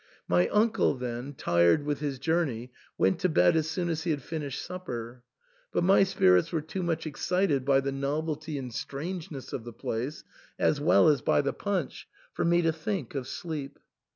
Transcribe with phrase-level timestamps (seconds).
[0.27, 4.23] My uncle then, tired with his journey, went to bed as soon as he had
[4.23, 5.21] finished supper;
[5.71, 10.23] but my spirits were too much excited by the novelty and strangeness of the place,
[10.57, 13.77] as well as by the punch, for me to think of sleep.